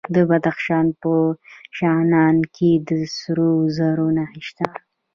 [0.15, 1.11] د بدخشان په
[1.77, 4.67] شغنان کې د سرو زرو نښې شته.